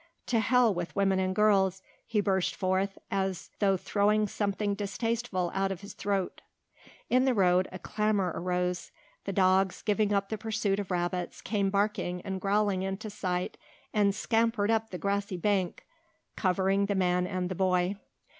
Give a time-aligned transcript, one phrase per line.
[0.25, 5.71] "To Hell with women and girls," he burst forth as though throwing something distasteful out
[5.71, 6.41] of his throat.
[7.11, 8.89] In the road a clamour arose.
[9.25, 13.57] The dogs, giving up the pursuit of rabbits, came barking and growling into sight
[13.93, 15.85] and scampered up the grassy bank,
[16.35, 17.95] covering the man and the boy.